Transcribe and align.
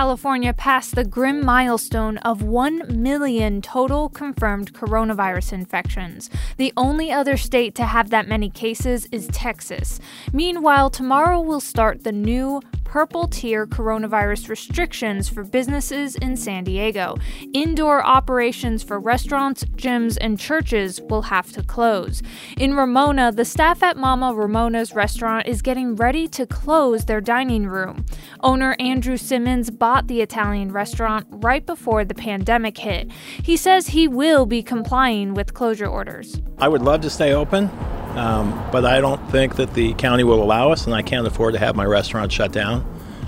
California 0.00 0.54
passed 0.54 0.94
the 0.94 1.04
grim 1.04 1.44
milestone 1.44 2.16
of 2.18 2.40
1 2.40 3.02
million 3.02 3.60
total 3.60 4.08
confirmed 4.08 4.72
coronavirus 4.72 5.52
infections. 5.52 6.30
The 6.56 6.72
only 6.74 7.12
other 7.12 7.36
state 7.36 7.74
to 7.74 7.84
have 7.84 8.08
that 8.08 8.26
many 8.26 8.48
cases 8.48 9.06
is 9.12 9.28
Texas. 9.28 10.00
Meanwhile, 10.32 10.88
tomorrow 10.88 11.38
will 11.38 11.60
start 11.60 12.02
the 12.02 12.12
new 12.12 12.62
purple 12.90 13.28
tier 13.28 13.68
coronavirus 13.68 14.48
restrictions 14.48 15.28
for 15.28 15.44
businesses 15.44 16.16
in 16.16 16.36
San 16.36 16.64
Diego. 16.64 17.16
Indoor 17.54 18.04
operations 18.04 18.82
for 18.82 18.98
restaurants, 18.98 19.62
gyms, 19.76 20.18
and 20.20 20.40
churches 20.40 21.00
will 21.08 21.22
have 21.22 21.52
to 21.52 21.62
close. 21.62 22.20
In 22.56 22.74
Ramona, 22.74 23.30
the 23.30 23.44
staff 23.44 23.84
at 23.84 23.96
Mama 23.96 24.34
Ramona's 24.34 24.92
restaurant 24.92 25.46
is 25.46 25.62
getting 25.62 25.94
ready 25.94 26.26
to 26.28 26.44
close 26.46 27.04
their 27.04 27.20
dining 27.20 27.68
room. 27.68 28.04
Owner 28.40 28.74
Andrew 28.80 29.16
Simmons 29.16 29.70
bought 29.70 29.89
the 30.06 30.20
Italian 30.20 30.72
restaurant 30.72 31.26
right 31.30 31.64
before 31.64 32.04
the 32.04 32.14
pandemic 32.14 32.78
hit. 32.78 33.10
He 33.42 33.56
says 33.56 33.88
he 33.88 34.08
will 34.08 34.46
be 34.46 34.62
complying 34.62 35.34
with 35.34 35.54
closure 35.54 35.86
orders. 35.86 36.40
I 36.58 36.68
would 36.68 36.82
love 36.82 37.00
to 37.02 37.10
stay 37.10 37.32
open. 37.32 37.70
Um, 38.16 38.50
but 38.72 38.84
I 38.84 39.00
don't 39.00 39.24
think 39.30 39.54
that 39.56 39.74
the 39.74 39.94
county 39.94 40.24
will 40.24 40.42
allow 40.42 40.72
us, 40.72 40.84
and 40.86 40.94
I 40.94 41.02
can't 41.02 41.26
afford 41.26 41.54
to 41.54 41.60
have 41.60 41.76
my 41.76 41.84
restaurant 41.84 42.32
shut 42.32 42.50
down. 42.50 42.84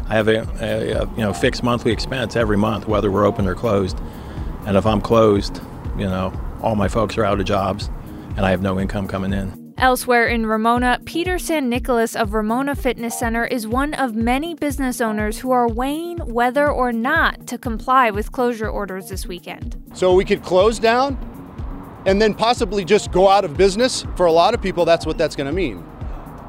I 0.09 0.14
have 0.14 0.27
a, 0.27 0.41
a, 0.61 0.91
a, 0.91 1.06
you 1.12 1.19
know 1.19 1.33
fixed 1.33 1.62
monthly 1.62 1.92
expense 1.92 2.34
every 2.34 2.56
month, 2.56 2.89
whether 2.89 3.11
we're 3.11 3.25
open 3.25 3.47
or 3.47 3.55
closed. 3.55 3.98
And 4.67 4.77
if 4.77 4.84
I'm 4.84 5.00
closed, 5.00 5.61
you 5.97 6.06
know, 6.06 6.33
all 6.61 6.75
my 6.75 6.89
folks 6.89 7.17
are 7.17 7.25
out 7.25 7.39
of 7.39 7.47
jobs, 7.47 7.91
and 8.37 8.41
I 8.41 8.50
have 8.50 8.61
no 8.61 8.81
income 8.81 9.06
coming 9.06 9.33
in. 9.33 9.62
Elsewhere 9.78 10.27
in 10.27 10.47
Ramona, 10.47 11.01
Peter 11.05 11.39
San 11.39 11.69
Nicolas 11.69 12.15
of 12.15 12.34
Ramona 12.34 12.75
Fitness 12.75 13.19
Center 13.19 13.45
is 13.45 13.67
one 13.67 13.95
of 13.95 14.15
many 14.15 14.55
business 14.55 15.01
owners 15.01 15.39
who 15.39 15.51
are 15.51 15.69
weighing 15.69 16.19
whether 16.19 16.70
or 16.70 16.92
not 16.92 17.47
to 17.48 17.59
comply 17.59 18.11
with 18.11 18.33
closure 18.33 18.69
orders 18.69 19.09
this 19.09 19.27
weekend. 19.27 19.83
So 19.95 20.15
we 20.15 20.25
could 20.25 20.43
close 20.43 20.78
down 20.78 21.19
and 22.06 22.20
then 22.20 22.34
possibly 22.34 22.84
just 22.84 23.12
go 23.12 23.28
out 23.28 23.45
of 23.45 23.56
business. 23.56 24.05
For 24.17 24.27
a 24.27 24.33
lot 24.33 24.55
of 24.55 24.62
people, 24.62 24.84
that's 24.84 25.06
what 25.06 25.19
that's 25.19 25.37
going 25.37 25.48
to 25.48 25.53
mean. 25.53 25.84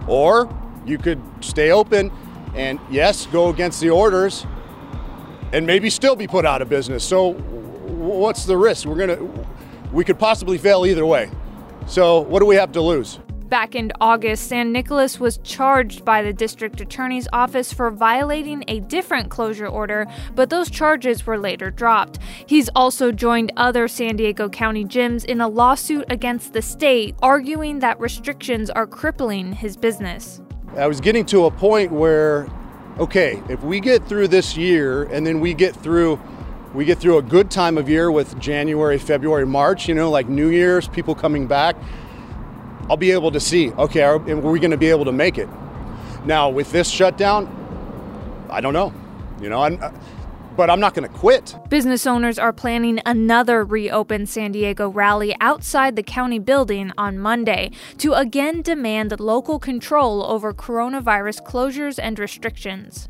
Or 0.07 0.49
you 0.85 0.97
could 0.97 1.21
stay 1.41 1.71
open 1.71 2.11
and, 2.55 2.79
yes, 2.91 3.25
go 3.27 3.49
against 3.49 3.81
the 3.81 3.89
orders 3.89 4.45
and 5.51 5.65
maybe 5.65 5.89
still 5.89 6.15
be 6.15 6.27
put 6.27 6.45
out 6.45 6.61
of 6.61 6.69
business. 6.69 7.03
So, 7.03 7.33
what's 7.33 8.45
the 8.45 8.57
risk? 8.57 8.85
We're 8.85 9.07
going 9.07 9.17
to, 9.17 9.47
we 9.91 10.03
could 10.03 10.19
possibly 10.19 10.57
fail 10.57 10.85
either 10.85 11.05
way. 11.05 11.29
So, 11.87 12.21
what 12.21 12.39
do 12.39 12.45
we 12.45 12.55
have 12.55 12.71
to 12.73 12.81
lose? 12.81 13.19
Back 13.53 13.75
in 13.75 13.91
August, 14.01 14.47
San 14.47 14.71
Nicolas 14.71 15.19
was 15.19 15.37
charged 15.43 16.03
by 16.03 16.23
the 16.23 16.33
district 16.33 16.81
attorney's 16.81 17.27
office 17.31 17.71
for 17.71 17.91
violating 17.91 18.63
a 18.67 18.79
different 18.79 19.29
closure 19.29 19.67
order, 19.67 20.07
but 20.33 20.49
those 20.49 20.71
charges 20.71 21.27
were 21.27 21.37
later 21.37 21.69
dropped. 21.69 22.17
He's 22.47 22.67
also 22.75 23.11
joined 23.11 23.51
other 23.55 23.87
San 23.87 24.15
Diego 24.15 24.49
County 24.49 24.83
gyms 24.83 25.23
in 25.23 25.39
a 25.39 25.47
lawsuit 25.47 26.05
against 26.09 26.53
the 26.53 26.63
state, 26.63 27.15
arguing 27.21 27.77
that 27.79 27.99
restrictions 27.99 28.71
are 28.71 28.87
crippling 28.87 29.53
his 29.53 29.77
business. 29.77 30.41
I 30.75 30.87
was 30.87 30.99
getting 30.99 31.25
to 31.27 31.45
a 31.45 31.51
point 31.51 31.91
where, 31.91 32.47
okay, 32.97 33.39
if 33.49 33.61
we 33.61 33.79
get 33.79 34.07
through 34.07 34.29
this 34.29 34.57
year 34.57 35.03
and 35.03 35.27
then 35.27 35.39
we 35.39 35.53
get 35.53 35.75
through 35.75 36.19
we 36.73 36.85
get 36.85 36.97
through 36.97 37.17
a 37.17 37.21
good 37.21 37.51
time 37.51 37.77
of 37.77 37.87
year 37.87 38.11
with 38.11 38.37
January, 38.39 38.97
February, 38.97 39.45
March, 39.45 39.87
you 39.87 39.93
know, 39.93 40.09
like 40.09 40.27
New 40.27 40.49
Year's, 40.49 40.87
people 40.87 41.13
coming 41.13 41.47
back. 41.47 41.75
I'll 42.89 42.97
be 42.97 43.11
able 43.11 43.31
to 43.31 43.39
see, 43.39 43.71
okay, 43.73 44.01
are, 44.01 44.15
are 44.15 44.35
we 44.35 44.59
going 44.59 44.71
to 44.71 44.77
be 44.77 44.89
able 44.89 45.05
to 45.05 45.11
make 45.11 45.37
it? 45.37 45.47
Now, 46.25 46.49
with 46.49 46.71
this 46.71 46.89
shutdown, 46.89 47.47
I 48.49 48.59
don't 48.59 48.73
know. 48.73 48.93
You 49.41 49.49
know, 49.49 49.61
I'm, 49.61 49.81
uh, 49.81 49.91
but 50.55 50.69
I'm 50.69 50.79
not 50.79 50.93
going 50.93 51.07
to 51.07 51.13
quit. 51.13 51.55
Business 51.69 52.05
owners 52.05 52.37
are 52.37 52.53
planning 52.53 52.99
another 53.05 53.63
reopen 53.63 54.25
San 54.25 54.51
Diego 54.51 54.89
rally 54.89 55.35
outside 55.41 55.95
the 55.95 56.03
county 56.03 56.39
building 56.39 56.91
on 56.97 57.17
Monday 57.17 57.71
to 57.97 58.13
again 58.13 58.61
demand 58.61 59.19
local 59.19 59.59
control 59.59 60.23
over 60.23 60.53
coronavirus 60.53 61.45
closures 61.45 61.99
and 62.01 62.19
restrictions. 62.19 63.09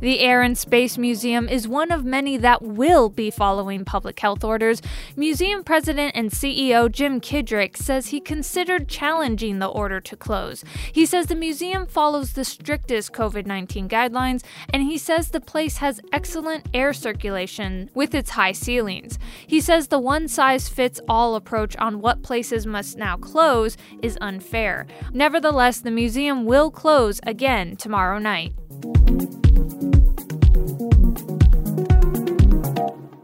The 0.00 0.20
Air 0.20 0.42
and 0.42 0.56
Space 0.56 0.96
Museum 0.96 1.48
is 1.48 1.66
one 1.66 1.90
of 1.90 2.04
many 2.04 2.36
that 2.36 2.62
will 2.62 3.08
be 3.08 3.32
following 3.32 3.84
public 3.84 4.20
health 4.20 4.44
orders. 4.44 4.80
Museum 5.16 5.64
president 5.64 6.12
and 6.14 6.30
CEO 6.30 6.90
Jim 6.90 7.20
Kidrick 7.20 7.76
says 7.76 8.08
he 8.08 8.20
considered 8.20 8.88
challenging 8.88 9.58
the 9.58 9.66
order 9.66 10.00
to 10.00 10.16
close. 10.16 10.62
He 10.92 11.04
says 11.04 11.26
the 11.26 11.34
museum 11.34 11.84
follows 11.84 12.34
the 12.34 12.44
strictest 12.44 13.12
COVID 13.12 13.44
19 13.44 13.88
guidelines, 13.88 14.44
and 14.72 14.84
he 14.84 14.98
says 14.98 15.30
the 15.30 15.40
place 15.40 15.78
has 15.78 16.00
excellent 16.12 16.68
air 16.72 16.92
circulation 16.92 17.90
with 17.92 18.14
its 18.14 18.30
high 18.30 18.52
ceilings. 18.52 19.18
He 19.48 19.60
says 19.60 19.88
the 19.88 19.98
one 19.98 20.28
size 20.28 20.68
fits 20.68 21.00
all 21.08 21.34
approach 21.34 21.76
on 21.78 22.00
what 22.00 22.22
places 22.22 22.66
must 22.66 22.96
now 22.98 23.16
close 23.16 23.76
is 24.00 24.16
unfair. 24.20 24.86
Nevertheless, 25.12 25.80
the 25.80 25.90
museum 25.90 26.44
will 26.44 26.70
close 26.70 27.18
again 27.24 27.74
tomorrow 27.74 28.20
night. 28.20 28.54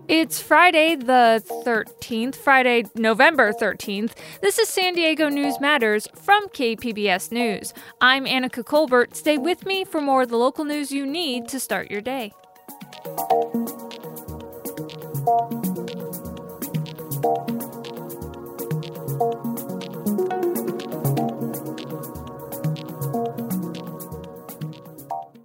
It's 0.06 0.38
Friday 0.38 0.97
the 0.97 1.42
13th, 1.65 2.37
Friday, 2.37 2.84
November 2.94 3.53
13th. 3.53 4.12
This 4.42 4.59
is 4.59 4.69
San 4.69 4.94
Diego 4.94 5.31
News 5.31 5.59
Matters 5.60 6.06
from 6.15 6.47
KPBS 6.48 7.32
News. 7.32 7.72
I'm 8.03 8.26
Anica 8.26 8.66
Colbert. 8.66 9.16
Stay 9.16 9.38
with 9.38 9.65
me 9.65 9.82
for 9.82 10.03
more 10.03 10.22
of 10.22 10.28
the 10.28 10.37
local 10.37 10.66
news 10.66 10.92
you 10.92 11.06
need 11.06 11.48
to 11.48 11.59
start 11.59 11.91
your 11.91 12.03
day. 12.03 12.34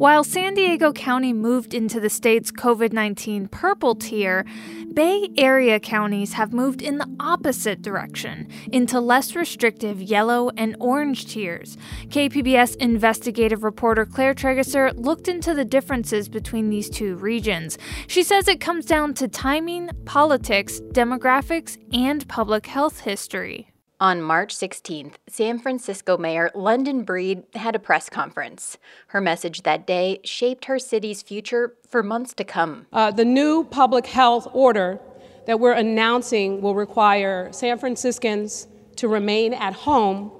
While 0.00 0.24
San 0.24 0.54
Diego 0.54 0.94
County 0.94 1.34
moved 1.34 1.74
into 1.74 2.00
the 2.00 2.08
state's 2.08 2.50
COVID 2.50 2.90
19 2.90 3.48
purple 3.48 3.94
tier, 3.94 4.46
Bay 4.94 5.28
Area 5.36 5.78
counties 5.78 6.32
have 6.32 6.54
moved 6.54 6.80
in 6.80 6.96
the 6.96 7.16
opposite 7.20 7.82
direction 7.82 8.48
into 8.72 8.98
less 8.98 9.36
restrictive 9.36 10.00
yellow 10.00 10.52
and 10.56 10.74
orange 10.80 11.26
tiers. 11.26 11.76
KPBS 12.08 12.76
investigative 12.76 13.62
reporter 13.62 14.06
Claire 14.06 14.32
Trageser 14.32 14.94
looked 14.96 15.28
into 15.28 15.52
the 15.52 15.66
differences 15.66 16.30
between 16.30 16.70
these 16.70 16.88
two 16.88 17.16
regions. 17.16 17.76
She 18.06 18.22
says 18.22 18.48
it 18.48 18.58
comes 18.58 18.86
down 18.86 19.12
to 19.16 19.28
timing, 19.28 19.90
politics, 20.06 20.80
demographics, 20.92 21.76
and 21.92 22.26
public 22.26 22.64
health 22.64 23.00
history. 23.00 23.69
On 24.00 24.22
March 24.22 24.56
16th, 24.56 25.16
San 25.28 25.58
Francisco 25.58 26.16
Mayor 26.16 26.50
London 26.54 27.02
Breed 27.02 27.42
had 27.54 27.76
a 27.76 27.78
press 27.78 28.08
conference. 28.08 28.78
Her 29.08 29.20
message 29.20 29.64
that 29.64 29.86
day 29.86 30.20
shaped 30.24 30.64
her 30.64 30.78
city's 30.78 31.20
future 31.20 31.74
for 31.86 32.02
months 32.02 32.32
to 32.34 32.44
come. 32.44 32.86
Uh, 32.94 33.10
the 33.10 33.26
new 33.26 33.62
public 33.64 34.06
health 34.06 34.48
order 34.54 34.98
that 35.46 35.60
we're 35.60 35.74
announcing 35.74 36.62
will 36.62 36.74
require 36.74 37.52
San 37.52 37.76
Franciscans 37.76 38.68
to 38.96 39.06
remain 39.06 39.52
at 39.52 39.74
home 39.74 40.32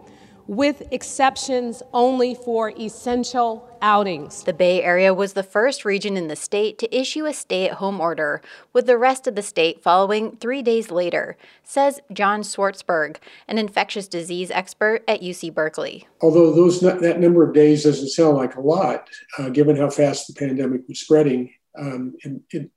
with 0.50 0.82
exceptions 0.90 1.80
only 1.92 2.34
for 2.34 2.70
essential 2.70 3.70
outings. 3.80 4.42
The 4.42 4.52
Bay 4.52 4.82
Area 4.82 5.14
was 5.14 5.34
the 5.34 5.44
first 5.44 5.84
region 5.84 6.16
in 6.16 6.26
the 6.26 6.34
state 6.34 6.76
to 6.78 6.92
issue 6.92 7.24
a 7.24 7.32
stay 7.32 7.68
at 7.68 7.74
home 7.74 8.00
order, 8.00 8.42
with 8.72 8.86
the 8.86 8.98
rest 8.98 9.28
of 9.28 9.36
the 9.36 9.42
state 9.42 9.80
following 9.80 10.36
three 10.38 10.60
days 10.60 10.90
later, 10.90 11.36
says 11.62 12.00
John 12.12 12.42
Swartzberg, 12.42 13.18
an 13.46 13.58
infectious 13.58 14.08
disease 14.08 14.50
expert 14.50 15.04
at 15.06 15.22
UC 15.22 15.54
Berkeley. 15.54 16.08
Although 16.20 16.52
those 16.52 16.80
that 16.80 17.20
number 17.20 17.48
of 17.48 17.54
days 17.54 17.84
doesn't 17.84 18.08
sound 18.08 18.36
like 18.36 18.56
a 18.56 18.60
lot, 18.60 19.08
uh, 19.38 19.50
given 19.50 19.76
how 19.76 19.88
fast 19.88 20.26
the 20.26 20.34
pandemic 20.34 20.80
was 20.88 20.98
spreading, 20.98 21.54
um, 21.78 22.14
it, 22.24 22.42
it, 22.50 22.70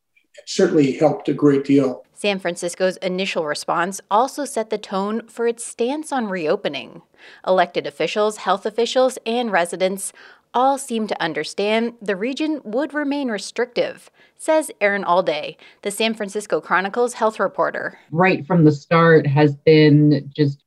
certainly 0.45 0.93
helped 0.93 1.29
a 1.29 1.33
great 1.33 1.63
deal. 1.63 2.03
San 2.13 2.39
Francisco's 2.39 2.97
initial 2.97 3.45
response 3.45 3.99
also 4.09 4.45
set 4.45 4.69
the 4.69 4.77
tone 4.77 5.27
for 5.27 5.45
its 5.45 5.65
stance 5.65 6.11
on 6.11 6.27
reopening. 6.27 7.01
Elected 7.45 7.85
officials, 7.85 8.37
health 8.37 8.65
officials, 8.65 9.17
and 9.25 9.51
residents 9.51 10.13
all 10.53 10.77
seem 10.77 11.07
to 11.07 11.21
understand 11.21 11.93
the 12.01 12.15
region 12.15 12.61
would 12.63 12.93
remain 12.93 13.29
restrictive, 13.29 14.09
says 14.37 14.71
Erin 14.79 15.03
Allday, 15.03 15.57
the 15.81 15.91
San 15.91 16.13
Francisco 16.13 16.61
Chronicle's 16.61 17.15
health 17.15 17.39
reporter. 17.39 17.97
Right 18.11 18.45
from 18.45 18.63
the 18.63 18.71
start 18.71 19.25
has 19.27 19.55
been 19.55 20.31
just 20.35 20.63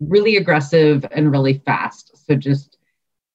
really 0.00 0.36
aggressive 0.36 1.04
and 1.10 1.30
really 1.30 1.60
fast. 1.66 2.12
So 2.26 2.36
just 2.36 2.78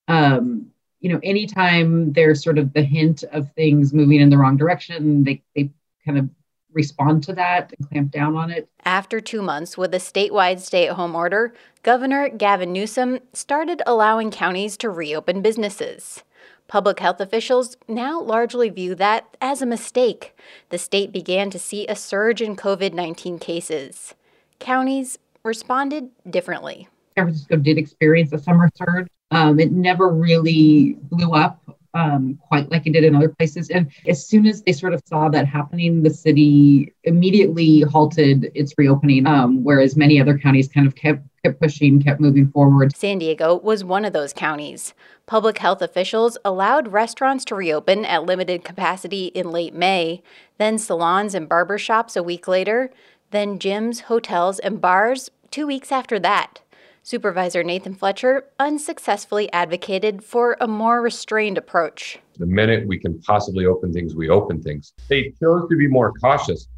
um, 0.08 0.68
you 1.04 1.12
know, 1.12 1.20
anytime 1.22 2.14
there's 2.14 2.42
sort 2.42 2.58
of 2.58 2.72
the 2.72 2.82
hint 2.82 3.26
of 3.34 3.52
things 3.52 3.94
moving 3.94 4.22
in 4.22 4.30
the 4.30 4.38
wrong 4.38 4.56
direction, 4.56 5.26
they, 5.26 5.44
they 5.54 5.70
kind 6.06 6.18
of 6.18 6.30
respond 6.72 7.24
to 7.26 7.34
that 7.34 7.74
and 7.78 7.90
clamp 7.90 8.12
down 8.12 8.38
on 8.38 8.50
it. 8.50 8.70
After 8.86 9.20
two 9.20 9.42
months 9.42 9.78
with 9.78 9.94
a 9.94 9.98
statewide 9.98 10.62
stay 10.62 10.88
at 10.88 10.96
home 10.96 11.14
order, 11.14 11.54
Governor 11.84 12.30
Gavin 12.30 12.72
Newsom 12.72 13.20
started 13.34 13.82
allowing 13.86 14.32
counties 14.32 14.78
to 14.78 14.90
reopen 14.90 15.42
businesses. 15.42 16.24
Public 16.70 17.02
health 17.02 17.20
officials 17.20 17.76
now 17.90 18.22
largely 18.22 18.70
view 18.70 18.96
that 18.96 19.36
as 19.42 19.62
a 19.62 19.66
mistake. 19.66 20.34
The 20.70 20.78
state 20.78 21.12
began 21.12 21.50
to 21.50 21.60
see 21.60 21.86
a 21.86 21.98
surge 21.98 22.42
in 22.42 22.56
COVID 22.56 22.94
19 22.94 23.40
cases. 23.40 24.16
Counties 24.60 25.20
responded 25.44 26.12
differently. 26.28 26.88
San 27.18 27.26
Francisco 27.26 27.58
did 27.58 27.78
experience 27.78 28.32
a 28.32 28.40
summer 28.40 28.70
surge. 28.76 29.08
Um, 29.34 29.60
it 29.60 29.72
never 29.72 30.10
really 30.10 30.98
blew 31.10 31.32
up 31.34 31.60
um, 31.94 32.40
quite 32.48 32.72
like 32.72 32.88
it 32.88 32.94
did 32.94 33.04
in 33.04 33.16
other 33.16 33.30
places. 33.30 33.70
And 33.70 33.92
as 34.08 34.26
soon 34.26 34.46
as 34.48 34.64
they 34.64 34.72
sort 34.72 34.94
of 34.94 35.02
saw 35.06 35.30
that 35.30 35.46
happening, 35.46 36.04
the 36.04 36.10
city 36.10 36.94
immediately 37.04 37.82
halted 37.82 38.52
its 38.56 38.74
reopening, 38.78 39.28
um, 39.28 39.64
whereas 39.64 39.96
many 39.96 40.20
other 40.20 40.38
counties 40.38 40.68
kind 40.68 40.88
of 40.88 40.96
kept 40.96 41.22
kept 41.44 41.60
pushing, 41.60 42.02
kept 42.02 42.22
moving 42.22 42.50
forward. 42.50 42.96
San 42.96 43.20
Diego 43.20 43.60
was 43.60 43.84
one 43.84 44.06
of 44.06 44.14
those 44.14 44.32
counties. 44.32 44.94
Public 45.26 45.58
health 45.58 45.82
officials 45.82 46.38
allowed 46.46 46.88
restaurants 46.88 47.44
to 47.46 47.56
reopen 47.56 48.06
at 48.06 48.26
limited 48.26 48.64
capacity 48.64 49.26
in 49.28 49.52
late 49.52 49.74
May, 49.74 50.24
then 50.58 50.78
salons 50.78 51.36
and 51.36 51.50
barber 51.50 51.78
shops 51.78 52.16
a 52.16 52.24
week 52.24 52.48
later, 52.48 52.92
then 53.32 53.60
gyms, 53.60 54.02
hotels, 54.02 54.60
and 54.60 54.80
bars 54.80 55.32
two 55.52 55.68
weeks 55.68 55.92
after 55.92 56.18
that. 56.20 56.62
Supervisor 57.06 57.64
Nathan 57.66 57.96
Fletcher 57.96 58.46
unsuccessfully 58.60 59.52
advocated 59.52 60.24
for 60.24 60.56
a 60.62 60.68
more 60.70 61.02
restrained 61.02 61.58
approach. 61.58 62.18
The 62.40 62.46
minute 62.46 62.88
we 62.88 62.98
can 62.98 63.22
possibly 63.22 63.66
open 63.66 63.92
things, 63.92 64.16
we 64.16 64.30
open 64.30 64.62
things. 64.64 64.94
They 65.10 65.34
chose 65.38 65.68
to 65.70 65.76
be 65.76 65.88
more 65.88 66.14
cautious. 66.14 66.70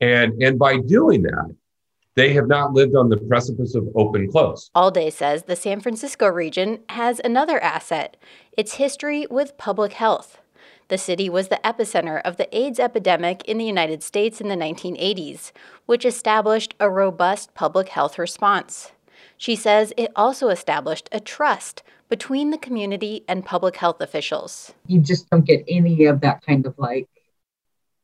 And, 0.00 0.42
and 0.42 0.58
by 0.58 0.78
doing 0.78 1.20
that, 1.22 1.54
they 2.14 2.32
have 2.32 2.48
not 2.48 2.72
lived 2.72 2.96
on 2.96 3.10
the 3.10 3.18
precipice 3.18 3.74
of 3.74 3.86
open 3.94 4.30
close. 4.30 4.70
Allday 4.74 5.12
says 5.12 5.42
the 5.42 5.54
San 5.54 5.80
Francisco 5.80 6.28
region 6.28 6.78
has 6.88 7.20
another 7.22 7.62
asset 7.62 8.16
its 8.56 8.74
history 8.74 9.26
with 9.28 9.58
public 9.58 9.92
health. 9.92 10.38
The 10.88 10.96
city 10.96 11.28
was 11.28 11.48
the 11.48 11.60
epicenter 11.62 12.22
of 12.22 12.38
the 12.38 12.56
AIDS 12.56 12.80
epidemic 12.80 13.44
in 13.44 13.58
the 13.58 13.64
United 13.66 14.02
States 14.02 14.40
in 14.40 14.48
the 14.48 14.54
1980s, 14.54 15.52
which 15.84 16.06
established 16.06 16.74
a 16.80 16.88
robust 16.88 17.52
public 17.54 17.90
health 17.90 18.18
response. 18.18 18.92
She 19.44 19.56
says 19.56 19.92
it 19.98 20.10
also 20.16 20.48
established 20.48 21.10
a 21.12 21.20
trust 21.20 21.82
between 22.08 22.48
the 22.48 22.56
community 22.56 23.24
and 23.28 23.44
public 23.44 23.76
health 23.76 24.00
officials. 24.00 24.72
You 24.86 25.00
just 25.00 25.28
don't 25.28 25.44
get 25.44 25.62
any 25.68 26.06
of 26.06 26.22
that 26.22 26.40
kind 26.46 26.64
of 26.64 26.74
like, 26.78 27.10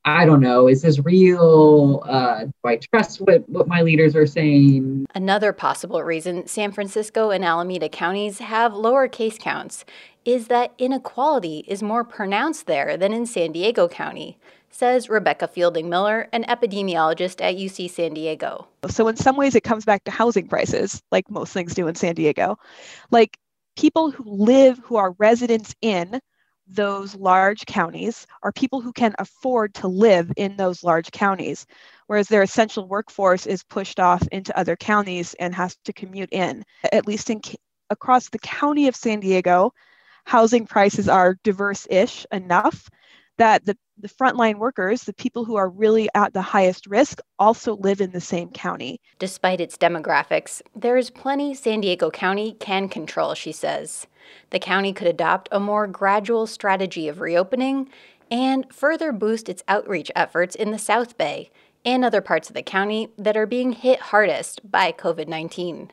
I 0.05 0.27
don't 0.27 0.43
know, 0.43 0.69
is 0.69 0.83
this 0.83 0.99
real? 0.99 2.03
Uh, 2.07 2.45
do 2.45 2.53
I 2.67 2.77
trust 2.77 3.23
what, 3.23 3.49
what 3.49 3.67
my 3.67 3.81
leaders 3.81 4.15
are 4.15 4.27
saying? 4.27 5.07
Another 5.15 5.55
possible 5.55 6.03
reason 6.03 6.47
San 6.47 6.73
Francisco 6.73 7.31
and 7.31 7.43
Alameda 7.43 7.89
counties 7.89 8.41
have 8.41 8.75
lower 8.75 9.09
case 9.09 9.39
counts 9.39 9.87
is 10.27 10.49
that 10.49 10.75
inequality 10.77 11.65
is 11.67 11.83
more 11.83 12.05
pronounced 12.05 12.67
there 12.67 12.99
than 12.99 13.15
in 13.15 13.25
San 13.25 13.53
Diego 13.53 13.89
County 13.89 14.37
says 14.71 15.09
Rebecca 15.09 15.49
Fielding 15.49 15.89
Miller, 15.89 16.29
an 16.33 16.45
epidemiologist 16.45 17.41
at 17.41 17.57
UC 17.57 17.91
San 17.91 18.15
Diego. 18.15 18.67
So, 18.89 19.09
in 19.09 19.17
some 19.17 19.37
ways, 19.37 19.55
it 19.55 19.65
comes 19.65 19.85
back 19.85 20.05
to 20.05 20.11
housing 20.11 20.49
prices, 20.49 21.03
like 21.11 21.31
most 21.31 21.53
things 21.53 21.75
do 21.75 21.89
in 21.89 21.95
San 21.95 22.15
Diego. 22.15 22.59
Like 23.11 23.39
people 23.77 24.11
who 24.11 24.25
live, 24.27 24.79
who 24.79 24.97
are 24.97 25.13
residents 25.19 25.75
in 25.83 26.21
those 26.67 27.17
large 27.17 27.67
counties, 27.67 28.27
are 28.43 28.53
people 28.53 28.81
who 28.81 28.93
can 28.93 29.15
afford 29.19 29.75
to 29.75 29.89
live 29.89 30.33
in 30.37 30.57
those 30.57 30.85
large 30.85 31.11
counties, 31.11 31.67
whereas 32.07 32.29
their 32.29 32.43
essential 32.43 32.87
workforce 32.87 33.47
is 33.47 33.65
pushed 33.65 33.99
off 33.99 34.23
into 34.31 34.57
other 34.57 34.77
counties 34.77 35.35
and 35.35 35.55
has 35.55 35.77
to 35.85 35.93
commute 35.93 36.31
in. 36.33 36.65
At 36.93 37.07
least 37.07 37.29
in 37.29 37.41
across 37.91 38.29
the 38.29 38.39
county 38.39 38.87
of 38.87 38.95
San 38.95 39.19
Diego, 39.19 39.73
housing 40.25 40.65
prices 40.65 41.09
are 41.09 41.37
diverse 41.43 41.89
ish 41.91 42.25
enough 42.31 42.89
that 43.41 43.65
the, 43.65 43.75
the 43.97 44.09
frontline 44.09 44.59
workers, 44.59 45.05
the 45.05 45.15
people 45.15 45.47
who 45.47 45.57
are 45.57 45.71
really 45.71 46.11
at 46.15 46.35
the 46.35 46.43
highest 46.43 46.87
risk, 46.87 47.21
also 47.39 47.75
live 47.77 48.03
in 48.03 48.11
the 48.11 48.21
same 48.21 48.51
county. 48.51 49.01
Despite 49.19 49.63
its 49.63 49.79
demographics, 49.79 50.61
there 50.77 50.99
is 50.99 51.09
plenty 51.09 51.55
San 51.55 51.81
Diego 51.81 52.11
County 52.11 52.53
can 52.61 52.87
control, 52.91 53.33
she 53.33 53.51
says. 53.51 54.07
The 54.51 54.59
county 54.59 54.93
could 54.93 55.07
adopt 55.07 55.49
a 55.51 55.59
more 55.59 55.87
gradual 55.87 56.47
strategy 56.47 57.09
of 57.09 57.23
reopening 57.23 57.89
and 58.31 58.71
further 58.71 59.11
boost 59.11 59.49
its 59.49 59.65
outreach 59.67 60.13
efforts 60.15 60.55
in 60.55 60.71
the 60.71 60.79
South 60.79 61.17
Bay 61.17 61.51
and 61.83 62.05
other 62.05 62.21
parts 62.21 62.51
of 62.51 62.55
the 62.55 62.63
county 62.63 63.09
that 63.17 63.39
are 63.39 63.47
being 63.47 63.73
hit 63.73 64.01
hardest 64.01 64.71
by 64.71 64.93
COVID 64.93 65.29
19. 65.29 65.93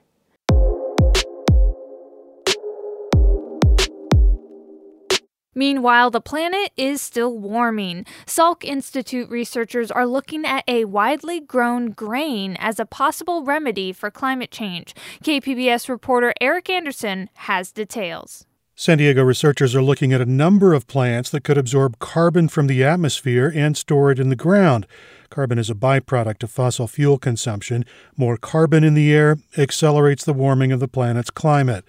Meanwhile, 5.58 6.12
the 6.12 6.22
planet 6.22 6.72
is 6.78 7.02
still 7.02 7.36
warming. 7.36 8.06
Salk 8.28 8.64
Institute 8.64 9.28
researchers 9.28 9.90
are 9.90 10.06
looking 10.06 10.46
at 10.46 10.64
a 10.68 10.86
widely 10.86 11.40
grown 11.40 11.90
grain 11.90 12.56
as 12.60 12.80
a 12.80 12.86
possible 12.86 13.44
remedy 13.44 13.92
for 13.92 14.12
climate 14.12 14.52
change. 14.52 14.94
KPBS 15.24 15.90
reporter 15.90 16.32
Eric 16.40 16.70
Anderson 16.70 17.32
has 17.34 17.72
details. 17.72 18.46
San 18.76 19.00
Diego 19.00 19.24
researchers 19.24 19.76
are 19.76 19.82
looking 19.82 20.14
at 20.14 20.22
a 20.22 20.28
number 20.28 20.76
of 20.76 20.86
plants 20.86 21.32
that 21.32 21.44
could 21.44 21.58
absorb 21.58 21.98
carbon 21.98 22.48
from 22.48 22.68
the 22.68 22.84
atmosphere 22.84 23.52
and 23.56 23.76
store 23.76 24.12
it 24.12 24.20
in 24.20 24.30
the 24.30 24.36
ground. 24.36 24.86
Carbon 25.32 25.58
is 25.58 25.72
a 25.72 25.74
byproduct 25.74 26.44
of 26.44 26.52
fossil 26.52 26.86
fuel 26.86 27.18
consumption. 27.18 27.84
More 28.16 28.38
carbon 28.38 28.84
in 28.84 28.94
the 28.94 29.12
air 29.12 29.38
accelerates 29.58 30.24
the 30.24 30.34
warming 30.34 30.72
of 30.72 30.80
the 30.80 30.88
planet's 30.88 31.32
climate. 31.32 31.84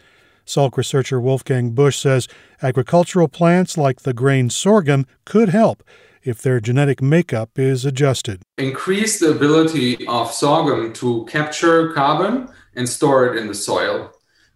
Salk 0.48 0.78
researcher 0.78 1.20
Wolfgang 1.20 1.72
Busch 1.72 1.98
says 1.98 2.26
agricultural 2.62 3.28
plants 3.28 3.76
like 3.76 4.00
the 4.00 4.14
grain 4.14 4.48
sorghum 4.48 5.04
could 5.26 5.50
help 5.50 5.84
if 6.22 6.40
their 6.40 6.58
genetic 6.58 7.02
makeup 7.02 7.58
is 7.58 7.84
adjusted. 7.84 8.40
Increase 8.56 9.20
the 9.20 9.30
ability 9.30 10.06
of 10.06 10.32
sorghum 10.32 10.94
to 10.94 11.26
capture 11.26 11.92
carbon 11.92 12.48
and 12.74 12.88
store 12.88 13.26
it 13.26 13.36
in 13.38 13.46
the 13.46 13.54
soil. 13.54 14.10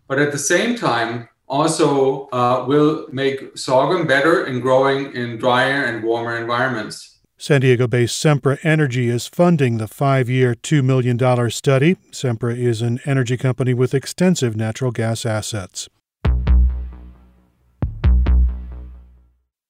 But 0.09 0.19
at 0.19 0.33
the 0.33 0.39
same 0.39 0.77
time, 0.77 1.29
also 1.47 2.29
uh, 2.29 2.65
will 2.67 3.07
make 3.13 3.59
sorghum 3.59 4.07
better 4.07 4.47
in 4.47 4.61
growing 4.61 5.15
in 5.15 5.37
drier 5.37 5.85
and 5.85 6.03
warmer 6.03 6.39
environments. 6.39 7.12
San 7.43 7.61
Diego 7.61 7.89
based 7.89 8.23
Sempra 8.23 8.57
Energy 8.63 9.09
is 9.09 9.27
funding 9.27 9.79
the 9.79 9.89
five 9.89 10.31
year, 10.31 10.55
$2 10.55 10.85
million 10.85 11.19
study. 11.51 11.97
Sempra 12.13 12.57
is 12.57 12.81
an 12.81 13.01
energy 13.05 13.37
company 13.37 13.75
with 13.75 13.95
extensive 13.95 14.55
natural 14.55 14.93
gas 14.93 15.27
assets. 15.27 15.89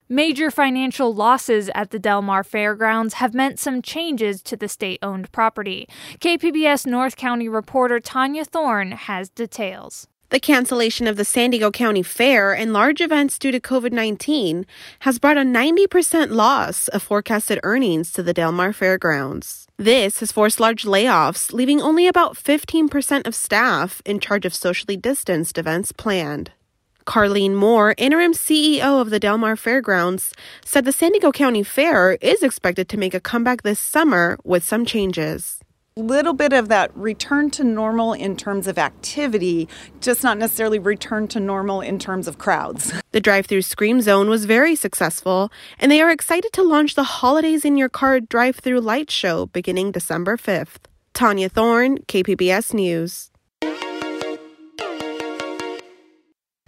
Major 0.07 0.51
financial 0.51 1.15
losses 1.15 1.71
at 1.75 1.93
the 1.93 1.99
Del 1.99 2.21
Mar 2.21 2.45
Fairgrounds 2.45 3.15
have 3.15 3.33
meant 3.33 3.59
some 3.59 3.81
changes 3.81 4.43
to 4.43 4.55
the 4.55 4.69
state 4.69 4.99
owned 5.01 5.33
property. 5.33 5.89
KPBS 6.19 6.85
North 6.85 7.17
County 7.17 7.49
reporter 7.49 8.01
Tania 8.01 8.45
Thorne 8.45 8.93
has 8.93 9.31
details. 9.31 10.09
The 10.33 10.41
cancellation 10.41 11.07
of 11.07 11.19
the 11.19 11.27
San 11.27 11.51
Diego 11.51 11.71
County 11.71 12.03
Fair 12.03 12.55
and 12.55 12.73
large 12.73 13.03
events 13.03 13.39
due 13.39 13.53
to 13.53 13.61
COVID 13.61 13.93
19 13.93 14.65
has 15.01 15.19
brought 15.19 15.37
a 15.37 15.43
90% 15.43 16.31
loss 16.31 16.89
of 16.89 17.03
forecasted 17.03 17.61
earnings 17.63 18.11
to 18.13 18.23
the 18.23 18.33
Del 18.33 18.51
Mar 18.51 18.73
Fairgrounds. 18.73 19.67
This 19.77 20.21
has 20.21 20.33
forced 20.33 20.59
large 20.59 20.85
layoffs, 20.85 21.53
leaving 21.53 21.83
only 21.83 22.07
about 22.07 22.35
15% 22.35 23.27
of 23.27 23.35
staff 23.35 24.01
in 24.07 24.21
charge 24.21 24.47
of 24.47 24.55
socially 24.55 24.97
distanced 24.97 25.59
events 25.59 25.93
planned. 25.93 26.53
Carlene 27.05 27.55
Moore, 27.55 27.95
interim 27.99 28.33
CEO 28.33 29.03
of 29.03 29.11
the 29.11 29.21
Del 29.21 29.37
Mar 29.37 29.55
Fairgrounds, 29.55 30.33
said 30.65 30.87
the 30.87 30.93
San 30.93 31.13
Diego 31.13 31.31
County 31.31 31.63
Fair 31.63 32.13
is 32.23 32.43
expected 32.43 32.89
to 32.89 32.97
make 32.97 33.13
a 33.13 33.21
comeback 33.21 33.65
this 33.65 33.79
summer 33.79 34.39
with 34.45 34.65
some 34.65 34.87
changes. 34.87 35.61
Little 35.95 36.33
bit 36.33 36.55
of 36.55 36.69
that 36.69 36.91
return 36.97 37.51
to 37.51 37.63
normal 37.63 38.15
in 38.15 38.35
terms 38.35 38.67
of 38.67 38.79
activity, 38.79 39.69
just 40.01 40.23
not 40.23 40.39
necessarily 40.39 40.79
return 40.79 41.29
to 41.29 41.39
normal 41.39 41.83
in 41.83 41.99
terms 41.99 42.27
of 42.27 42.39
crowds. 42.39 42.95
The 43.13 43.21
drive 43.21 43.45
through 43.45 43.61
Scream 43.61 44.01
Zone 44.01 44.31
was 44.31 44.47
very 44.47 44.75
successful, 44.75 45.53
and 45.79 45.93
they 45.93 46.01
are 46.01 46.11
excited 46.11 46.51
to 46.55 46.63
launch 46.63 46.95
the 46.95 47.21
Holidays 47.21 47.63
in 47.63 47.77
Your 47.77 47.91
Car 47.91 48.21
drive 48.21 48.57
through 48.57 48.81
light 48.81 49.11
show 49.11 49.45
beginning 49.45 49.93
December 49.93 50.39
5th. 50.39 50.87
Tania 51.13 51.51
Thorne, 51.51 51.99
KPBS 51.99 52.73
News. 52.73 53.32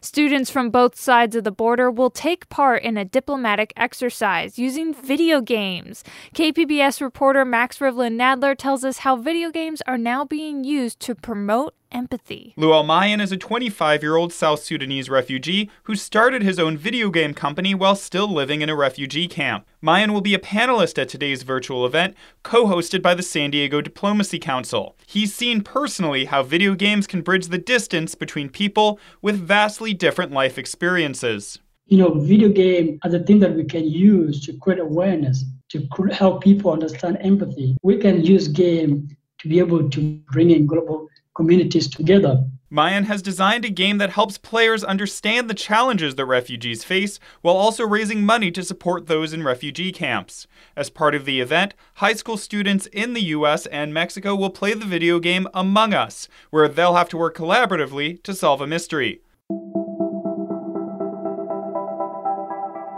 Students 0.04 0.50
from 0.50 0.68
both 0.68 0.96
sides 0.96 1.34
of 1.34 1.44
the 1.44 1.50
border 1.50 1.90
will 1.90 2.10
take 2.10 2.50
part 2.50 2.82
in 2.82 2.98
a 2.98 3.06
diplomatic 3.06 3.72
exercise 3.74 4.58
using 4.58 4.92
video 4.92 5.40
games. 5.40 6.04
KPBS 6.34 7.00
reporter 7.00 7.42
Max 7.46 7.78
Rivlin 7.78 8.14
Nadler 8.14 8.54
tells 8.54 8.84
us 8.84 8.98
how 8.98 9.16
video 9.16 9.50
games 9.50 9.80
are 9.86 9.96
now 9.96 10.26
being 10.26 10.62
used 10.62 11.00
to 11.00 11.14
promote 11.14 11.72
empathy. 11.94 12.54
Lual 12.58 12.84
Mayen 12.84 13.20
is 13.20 13.32
a 13.32 13.36
25 13.36 14.02
year 14.02 14.16
old 14.16 14.32
South 14.32 14.60
Sudanese 14.60 15.08
refugee 15.08 15.70
who 15.84 15.94
started 15.94 16.42
his 16.42 16.58
own 16.58 16.76
video 16.76 17.08
game 17.10 17.32
company 17.32 17.74
while 17.74 17.96
still 17.96 18.30
living 18.30 18.60
in 18.60 18.68
a 18.68 18.74
refugee 18.74 19.28
camp. 19.28 19.66
Mayen 19.80 20.12
will 20.12 20.20
be 20.20 20.34
a 20.34 20.38
panelist 20.38 21.00
at 21.00 21.08
today's 21.08 21.44
virtual 21.44 21.86
event, 21.86 22.14
co 22.42 22.66
hosted 22.66 23.00
by 23.00 23.14
the 23.14 23.22
San 23.22 23.50
Diego 23.50 23.80
Diplomacy 23.80 24.38
Council. 24.38 24.96
He's 25.06 25.34
seen 25.34 25.62
personally 25.62 26.26
how 26.26 26.42
video 26.42 26.74
games 26.74 27.06
can 27.06 27.22
bridge 27.22 27.46
the 27.46 27.58
distance 27.58 28.14
between 28.14 28.48
people 28.48 28.98
with 29.22 29.36
vastly 29.36 29.94
different 29.94 30.32
life 30.32 30.58
experiences. 30.58 31.60
You 31.86 31.98
know, 31.98 32.14
video 32.14 32.48
game 32.48 32.98
are 33.04 33.10
the 33.10 33.20
thing 33.20 33.40
that 33.40 33.54
we 33.54 33.64
can 33.64 33.84
use 33.84 34.44
to 34.46 34.54
create 34.54 34.80
awareness, 34.80 35.44
to 35.68 35.86
help 36.12 36.42
people 36.42 36.72
understand 36.72 37.18
empathy. 37.20 37.76
We 37.82 37.98
can 37.98 38.24
use 38.24 38.48
game 38.48 39.08
to 39.40 39.48
be 39.48 39.58
able 39.58 39.90
to 39.90 40.00
bring 40.32 40.50
in 40.50 40.64
global 40.66 41.08
communities 41.34 41.88
together. 41.88 42.44
Mayen 42.70 43.04
has 43.04 43.22
designed 43.22 43.64
a 43.64 43.70
game 43.70 43.98
that 43.98 44.10
helps 44.10 44.36
players 44.36 44.82
understand 44.82 45.48
the 45.48 45.54
challenges 45.54 46.16
that 46.16 46.24
refugees 46.24 46.82
face 46.82 47.20
while 47.40 47.54
also 47.54 47.86
raising 47.86 48.26
money 48.26 48.50
to 48.50 48.64
support 48.64 49.06
those 49.06 49.32
in 49.32 49.44
refugee 49.44 49.92
camps. 49.92 50.48
As 50.76 50.90
part 50.90 51.14
of 51.14 51.24
the 51.24 51.40
event, 51.40 51.74
high 51.94 52.14
school 52.14 52.36
students 52.36 52.86
in 52.86 53.12
the 53.12 53.26
US 53.26 53.66
and 53.66 53.94
Mexico 53.94 54.34
will 54.34 54.50
play 54.50 54.74
the 54.74 54.84
video 54.84 55.20
game 55.20 55.46
Among 55.54 55.94
Us, 55.94 56.26
where 56.50 56.66
they'll 56.66 56.96
have 56.96 57.08
to 57.10 57.16
work 57.16 57.36
collaboratively 57.36 58.20
to 58.24 58.34
solve 58.34 58.60
a 58.60 58.66
mystery. 58.66 59.20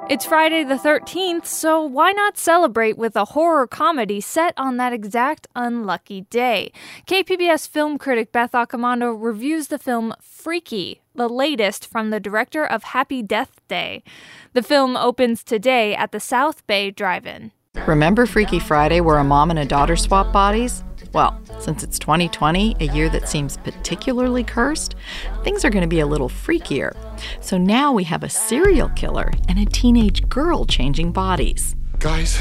It's 0.09 0.25
Friday 0.25 0.63
the 0.63 0.77
13th, 0.77 1.47
so 1.47 1.83
why 1.83 2.13
not 2.13 2.39
celebrate 2.39 2.97
with 2.97 3.17
a 3.17 3.25
horror 3.25 3.67
comedy 3.67 4.21
set 4.21 4.55
on 4.57 4.77
that 4.77 4.93
exact 4.93 5.49
unlucky 5.57 6.21
day? 6.31 6.71
KPBS 7.09 7.67
film 7.67 7.99
critic 7.99 8.31
Beth 8.31 8.53
Accomando 8.53 9.17
reviews 9.19 9.67
the 9.67 9.81
film 9.81 10.15
Freaky, 10.21 11.01
the 11.17 11.29
latest 11.29 11.89
from 11.89 12.11
the 12.11 12.21
director 12.21 12.65
of 12.65 12.85
Happy 12.85 13.21
Death 13.21 13.61
Day. 13.67 14.05
The 14.53 14.63
film 14.63 14.97
opens 14.97 15.43
today 15.43 15.97
at 15.97 16.13
the 16.13 16.21
South 16.21 16.65
Bay 16.69 16.93
Drive 16.93 17.27
In. 17.27 17.51
Remember 17.85 18.27
Freaky 18.27 18.61
Friday, 18.61 19.01
where 19.01 19.19
a 19.19 19.25
mom 19.25 19.51
and 19.51 19.59
a 19.59 19.65
daughter 19.65 19.97
swap 19.97 20.33
bodies? 20.33 20.85
Well, 21.17 21.41
since 21.61 21.83
it's 21.83 21.99
2020, 21.99 22.77
a 22.79 22.85
year 22.93 23.09
that 23.09 23.27
seems 23.27 23.57
particularly 23.57 24.45
cursed, 24.45 24.97
things 25.45 25.65
are 25.65 25.71
going 25.71 25.81
to 25.81 25.89
be 25.89 26.01
a 26.01 26.07
little 26.07 26.29
freakier. 26.29 26.95
So 27.41 27.57
now 27.57 27.91
we 27.91 28.05
have 28.05 28.23
a 28.23 28.29
serial 28.29 28.91
killer 28.91 29.33
and 29.49 29.59
a 29.59 29.65
teenage 29.65 30.29
girl 30.29 30.67
changing 30.67 31.13
bodies. 31.13 31.75
Guys, 32.01 32.39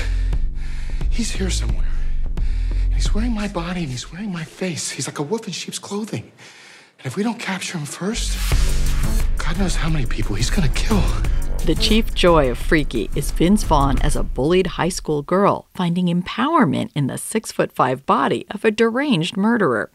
he's 1.10 1.32
here 1.32 1.50
somewhere. 1.50 1.88
he's 2.94 3.16
wearing 3.16 3.32
my 3.32 3.48
body 3.48 3.84
and 3.84 3.90
he's 3.90 4.12
wearing 4.12 4.34
my 4.34 4.44
face. 4.44 4.92
He's 4.92 5.08
like 5.08 5.20
a 5.20 5.24
wolf 5.24 5.48
in 5.48 5.54
sheep's 5.54 5.80
clothing. 5.80 6.30
And 7.00 7.06
if 7.06 7.16
we 7.16 7.24
don't 7.24 7.40
capture 7.40 7.78
him 7.78 7.86
first, 7.86 8.38
God 9.38 9.58
knows 9.58 9.78
how 9.78 9.88
many 9.88 10.06
people 10.06 10.36
he's 10.36 10.50
going 10.50 10.68
to 10.70 10.76
kill. 10.76 11.02
The 11.66 11.74
chief 11.74 12.14
joy 12.14 12.52
of 12.52 12.60
Freaky 12.60 13.10
is 13.16 13.32
Vince 13.32 13.64
Vaughn 13.64 14.00
as 14.04 14.16
a 14.16 14.22
bullied 14.22 14.68
high 14.68 14.90
school 14.90 15.24
girl 15.24 15.66
finding 15.74 16.06
empowerment 16.06 16.92
in 16.94 17.08
the 17.08 17.18
six 17.18 17.52
foot 17.52 17.72
five 17.72 18.06
body 18.06 18.46
of 18.52 18.64
a 18.64 18.70
deranged 18.70 19.36
murderer. 19.36 19.90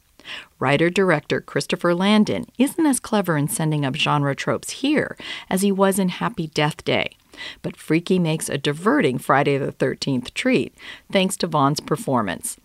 Writer 0.58 0.90
director 0.90 1.40
Christopher 1.40 1.94
Landon 1.94 2.46
isn't 2.58 2.84
as 2.84 2.98
clever 2.98 3.36
in 3.36 3.46
sending 3.46 3.84
up 3.84 3.94
genre 3.94 4.34
tropes 4.34 4.70
here 4.82 5.16
as 5.48 5.62
he 5.62 5.70
was 5.70 6.00
in 6.00 6.08
Happy 6.08 6.48
Death 6.48 6.84
Day. 6.84 7.16
But 7.62 7.76
Freaky 7.76 8.18
makes 8.18 8.48
a 8.48 8.58
diverting 8.58 9.18
Friday 9.18 9.56
the 9.56 9.70
13th 9.70 10.34
treat 10.34 10.74
thanks 11.12 11.36
to 11.36 11.46
Vaughn's 11.46 11.78
performance. 11.78 12.56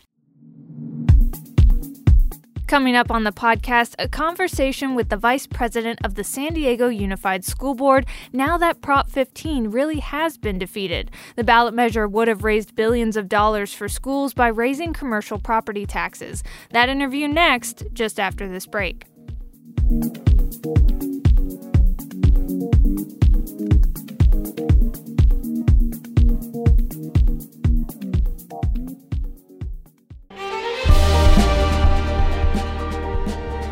Coming 2.68 2.96
up 2.96 3.12
on 3.12 3.24
the 3.24 3.32
podcast, 3.32 3.94
a 4.00 4.10
conversation 4.10 4.96
with 4.96 5.10
the 5.10 5.18
vice 5.18 5.46
president 5.46 6.00
of 6.04 6.16
the 6.16 6.24
San 6.24 6.54
Diego 6.54 6.88
Unified 6.88 7.46
School 7.46 7.76
Board 7.76 8.08
now 8.34 8.58
that 8.58 8.82
Prop 8.82 9.08
15 9.08 9.68
really 9.68 10.00
has 10.00 10.40
been 10.40 10.58
defeated. 10.58 11.12
The 11.36 11.44
ballot 11.44 11.76
measure 11.76 12.08
would 12.08 12.28
have 12.28 12.44
raised 12.44 12.76
billions 12.76 13.18
of 13.18 13.30
dollars 13.30 13.72
for 13.72 13.88
schools 13.88 14.34
by 14.34 14.48
raising 14.48 14.94
commercial 14.94 15.38
property 15.38 15.86
taxes. 15.86 16.42
That 16.72 16.90
interview 16.90 17.28
next, 17.28 17.84
just 17.94 18.20
after 18.20 18.50
this 18.50 18.66
break. 18.66 19.06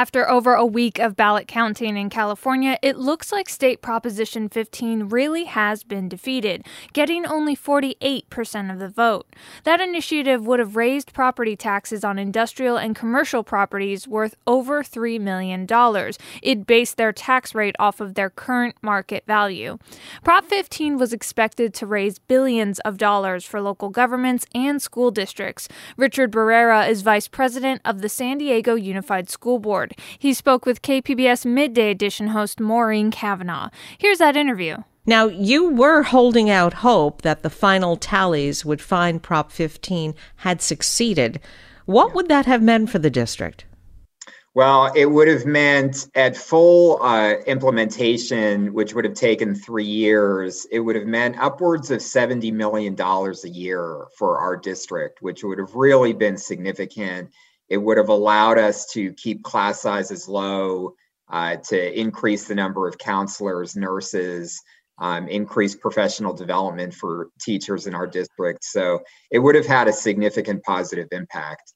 After 0.00 0.30
over 0.30 0.54
a 0.54 0.64
week 0.64 0.98
of 0.98 1.14
ballot 1.14 1.46
counting 1.46 1.98
in 1.98 2.08
California, 2.08 2.78
it 2.80 2.96
looks 2.96 3.32
like 3.32 3.50
state 3.50 3.82
Proposition 3.82 4.48
15 4.48 5.10
really 5.10 5.44
has 5.44 5.84
been 5.84 6.08
defeated, 6.08 6.64
getting 6.94 7.26
only 7.26 7.54
48% 7.54 8.72
of 8.72 8.78
the 8.78 8.88
vote. 8.88 9.26
That 9.64 9.78
initiative 9.78 10.46
would 10.46 10.58
have 10.58 10.74
raised 10.74 11.12
property 11.12 11.54
taxes 11.54 12.02
on 12.02 12.18
industrial 12.18 12.78
and 12.78 12.96
commercial 12.96 13.44
properties 13.44 14.08
worth 14.08 14.36
over 14.46 14.82
$3 14.82 15.20
million. 15.20 15.66
It 16.42 16.66
based 16.66 16.96
their 16.96 17.12
tax 17.12 17.54
rate 17.54 17.76
off 17.78 18.00
of 18.00 18.14
their 18.14 18.30
current 18.30 18.76
market 18.80 19.24
value. 19.26 19.76
Prop 20.24 20.46
15 20.46 20.96
was 20.96 21.12
expected 21.12 21.74
to 21.74 21.84
raise 21.84 22.18
billions 22.18 22.78
of 22.86 22.96
dollars 22.96 23.44
for 23.44 23.60
local 23.60 23.90
governments 23.90 24.46
and 24.54 24.80
school 24.80 25.10
districts. 25.10 25.68
Richard 25.98 26.32
Barrera 26.32 26.88
is 26.88 27.02
vice 27.02 27.28
president 27.28 27.82
of 27.84 28.00
the 28.00 28.08
San 28.08 28.38
Diego 28.38 28.76
Unified 28.76 29.28
School 29.28 29.58
Board. 29.58 29.89
He 30.18 30.34
spoke 30.34 30.66
with 30.66 30.82
KPBS 30.82 31.44
Midday 31.44 31.90
Edition 31.90 32.28
host 32.28 32.60
Maureen 32.60 33.10
Cavanaugh. 33.10 33.70
Here's 33.98 34.18
that 34.18 34.36
interview. 34.36 34.78
Now, 35.06 35.26
you 35.26 35.70
were 35.70 36.02
holding 36.02 36.50
out 36.50 36.74
hope 36.74 37.22
that 37.22 37.42
the 37.42 37.50
final 37.50 37.96
tallies 37.96 38.64
would 38.64 38.80
find 38.80 39.22
Prop 39.22 39.50
15 39.50 40.14
had 40.36 40.60
succeeded. 40.60 41.40
What 41.86 42.14
would 42.14 42.28
that 42.28 42.46
have 42.46 42.62
meant 42.62 42.90
for 42.90 42.98
the 42.98 43.10
district? 43.10 43.64
Well, 44.52 44.92
it 44.96 45.06
would 45.06 45.28
have 45.28 45.46
meant 45.46 46.08
at 46.16 46.36
full 46.36 47.00
uh, 47.02 47.34
implementation, 47.46 48.74
which 48.74 48.94
would 48.94 49.04
have 49.04 49.14
taken 49.14 49.54
three 49.54 49.84
years, 49.84 50.66
it 50.72 50.80
would 50.80 50.96
have 50.96 51.06
meant 51.06 51.38
upwards 51.38 51.92
of 51.92 52.00
$70 52.00 52.52
million 52.52 52.96
a 53.00 53.48
year 53.48 54.06
for 54.18 54.40
our 54.40 54.56
district, 54.56 55.22
which 55.22 55.44
would 55.44 55.58
have 55.58 55.74
really 55.76 56.12
been 56.12 56.36
significant 56.36 57.30
it 57.70 57.78
would 57.78 57.96
have 57.96 58.08
allowed 58.08 58.58
us 58.58 58.86
to 58.92 59.12
keep 59.14 59.42
class 59.42 59.80
sizes 59.80 60.28
low, 60.28 60.94
uh, 61.30 61.56
to 61.56 61.98
increase 61.98 62.48
the 62.48 62.54
number 62.54 62.88
of 62.88 62.98
counselors, 62.98 63.76
nurses, 63.76 64.60
um, 64.98 65.28
increased 65.28 65.80
professional 65.80 66.34
development 66.34 66.92
for 66.92 67.28
teachers 67.40 67.86
in 67.86 67.94
our 67.94 68.06
district. 68.06 68.64
So 68.64 69.00
it 69.30 69.38
would 69.38 69.54
have 69.54 69.66
had 69.66 69.88
a 69.88 69.92
significant 69.92 70.62
positive 70.64 71.08
impact. 71.12 71.72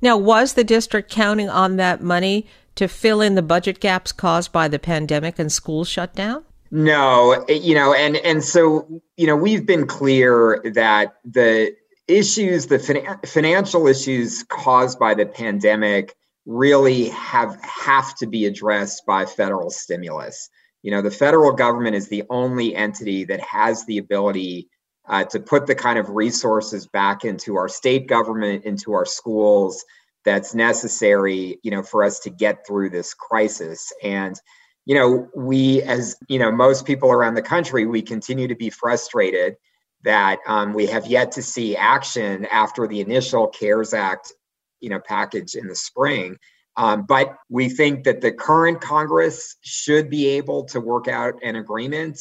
Now, 0.00 0.16
was 0.16 0.54
the 0.54 0.64
district 0.64 1.10
counting 1.10 1.50
on 1.50 1.76
that 1.76 2.00
money 2.00 2.46
to 2.76 2.88
fill 2.88 3.20
in 3.20 3.34
the 3.34 3.42
budget 3.42 3.80
gaps 3.80 4.12
caused 4.12 4.52
by 4.52 4.68
the 4.68 4.78
pandemic 4.78 5.38
and 5.38 5.50
school 5.50 5.84
shutdown? 5.84 6.44
No, 6.70 7.44
you 7.48 7.74
know, 7.74 7.94
and 7.94 8.16
and 8.16 8.42
so 8.42 9.02
you 9.16 9.26
know, 9.26 9.36
we've 9.36 9.64
been 9.66 9.86
clear 9.86 10.60
that 10.74 11.14
the 11.24 11.74
issues, 12.08 12.66
the 12.66 12.78
fin- 12.78 13.18
financial 13.26 13.86
issues 13.86 14.42
caused 14.44 14.98
by 14.98 15.14
the 15.14 15.26
pandemic, 15.26 16.14
really 16.46 17.08
have 17.08 17.58
have 17.62 18.14
to 18.16 18.26
be 18.26 18.46
addressed 18.46 19.06
by 19.06 19.24
federal 19.24 19.70
stimulus. 19.70 20.50
You 20.82 20.90
know, 20.90 21.00
the 21.00 21.10
federal 21.10 21.52
government 21.52 21.96
is 21.96 22.08
the 22.08 22.24
only 22.28 22.74
entity 22.74 23.24
that 23.24 23.40
has 23.40 23.86
the 23.86 23.98
ability 23.98 24.68
uh, 25.08 25.24
to 25.24 25.40
put 25.40 25.66
the 25.66 25.74
kind 25.74 25.98
of 25.98 26.10
resources 26.10 26.86
back 26.86 27.24
into 27.24 27.56
our 27.56 27.68
state 27.68 28.06
government, 28.06 28.64
into 28.64 28.92
our 28.92 29.06
schools 29.06 29.84
that's 30.24 30.54
necessary, 30.54 31.58
you 31.62 31.70
know, 31.70 31.82
for 31.82 32.04
us 32.04 32.18
to 32.20 32.30
get 32.30 32.66
through 32.66 32.90
this 32.90 33.14
crisis. 33.14 33.92
And, 34.02 34.38
you 34.86 34.94
know, 34.94 35.28
we, 35.34 35.82
as 35.82 36.16
you 36.28 36.38
know, 36.38 36.50
most 36.50 36.86
people 36.86 37.10
around 37.10 37.34
the 37.34 37.42
country, 37.42 37.86
we 37.86 38.02
continue 38.02 38.48
to 38.48 38.54
be 38.54 38.70
frustrated 38.70 39.56
that 40.04 40.38
um, 40.46 40.72
we 40.72 40.86
have 40.86 41.06
yet 41.06 41.32
to 41.32 41.42
see 41.42 41.76
action 41.76 42.46
after 42.46 42.86
the 42.86 43.00
initial 43.00 43.48
CARES 43.48 43.94
Act, 43.94 44.32
you 44.80 44.90
know, 44.90 45.00
package 45.00 45.54
in 45.54 45.66
the 45.66 45.74
spring. 45.74 46.36
Um, 46.76 47.04
but 47.06 47.36
we 47.48 47.68
think 47.68 48.04
that 48.04 48.20
the 48.20 48.32
current 48.32 48.80
Congress 48.80 49.56
should 49.62 50.10
be 50.10 50.28
able 50.28 50.64
to 50.66 50.80
work 50.80 51.08
out 51.08 51.34
an 51.42 51.56
agreement. 51.56 52.20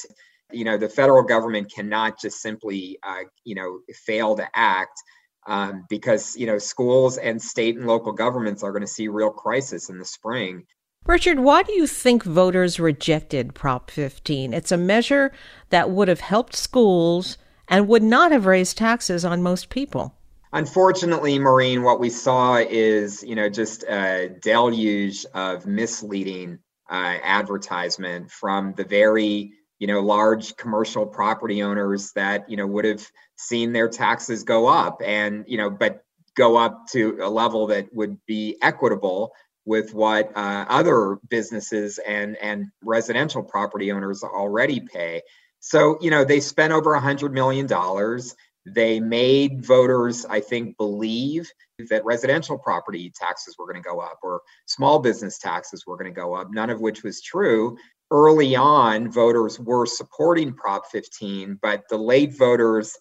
You 0.52 0.64
know, 0.64 0.78
the 0.78 0.90
federal 0.90 1.24
government 1.24 1.72
cannot 1.74 2.22
just 2.22 2.42
simply, 2.42 3.00
uh, 3.04 3.24
you 3.44 3.56
know, 3.56 3.80
fail 4.06 4.36
to 4.36 4.48
act 4.54 5.02
um, 5.48 5.86
because, 5.90 6.38
you 6.38 6.46
know, 6.46 6.60
schools 6.60 7.18
and 7.18 7.42
state 7.42 7.76
and 7.76 7.88
local 7.88 8.14
governments 8.14 8.64
are 8.64 8.72
going 8.72 8.82
to 8.82 8.88
see 8.88 9.08
real 9.08 9.32
crisis 9.32 9.90
in 9.90 9.98
the 9.98 10.06
spring. 10.06 10.66
Richard, 11.06 11.40
why 11.40 11.64
do 11.64 11.74
you 11.74 11.86
think 11.86 12.24
voters 12.24 12.80
rejected 12.80 13.54
Prop 13.54 13.92
15? 13.92 14.54
It's 14.54 14.72
a 14.72 14.78
measure 14.78 15.34
that 15.70 15.90
would 15.90 16.08
have 16.08 16.22
helped 16.22 16.56
schools 16.56 17.38
and 17.68 17.88
would 17.88 18.04
not 18.04 18.32
have 18.32 18.46
raised 18.46 18.78
taxes 18.78 19.24
on 19.26 19.42
most 19.42 19.70
people. 19.70 20.16
Unfortunately, 20.52 21.40
Maureen, 21.40 21.82
what 21.82 22.00
we 22.00 22.10
saw 22.10 22.58
is, 22.58 23.24
you 23.24 23.36
know, 23.36 23.50
just 23.50 23.84
a 23.84 24.30
deluge 24.42 25.26
of 25.34 25.66
misleading 25.66 26.60
uh, 26.92 27.18
advertisement 27.24 28.30
from 28.30 28.74
the 28.76 28.84
very, 28.84 29.52
you 29.80 29.88
know, 29.88 30.00
large 30.00 30.56
commercial 30.56 31.08
property 31.08 31.64
owners 31.64 32.12
that, 32.12 32.48
you 32.50 32.56
know, 32.56 32.68
would 32.68 32.86
have 32.86 33.06
seen 33.36 33.74
their 33.74 33.90
taxes 33.90 34.44
go 34.44 34.68
up 34.68 35.02
and, 35.04 35.44
you 35.48 35.58
know, 35.58 35.72
but 35.72 36.04
go 36.36 36.56
up 36.56 36.86
to 36.92 37.18
a 37.22 37.30
level 37.30 37.68
that 37.68 37.94
would 37.94 38.24
be 38.28 38.58
equitable 38.62 39.34
with 39.66 39.94
what 39.94 40.36
uh, 40.36 40.66
other 40.68 41.18
businesses 41.30 41.98
and 42.00 42.36
and 42.38 42.68
residential 42.84 43.44
property 43.44 43.92
owners 43.92 44.24
already 44.24 44.80
pay. 44.80 45.22
So, 45.66 45.98
you 46.02 46.12
know, 46.12 46.26
they 46.26 46.42
spent 46.42 46.74
over 46.74 46.94
a 46.94 47.00
hundred 47.00 47.32
million 47.32 47.68
dollars. 47.68 48.36
They 48.66 49.00
made 49.00 49.66
voters, 49.66 50.26
I 50.26 50.42
think, 50.42 50.76
believe 50.76 51.50
that 51.90 52.04
residential 52.04 52.58
property 52.58 53.14
taxes 53.16 53.56
were 53.58 53.66
going 53.66 53.82
to 53.82 53.90
go 53.90 54.02
up 54.02 54.20
or 54.24 54.42
small 54.66 55.00
business 55.00 55.40
taxes 55.40 55.86
were 55.88 55.96
going 55.96 56.14
to 56.14 56.20
go 56.20 56.34
up, 56.34 56.50
none 56.52 56.70
of 56.70 56.82
which 56.82 57.02
was 57.02 57.22
true. 57.22 57.78
Early 58.12 58.58
on, 58.58 59.10
voters 59.10 59.58
were 59.58 59.86
supporting 59.86 60.54
Prop 60.54 60.86
15, 60.92 61.60
but 61.62 61.84
the 61.90 61.98
late 61.98 62.38
voters 62.38 62.98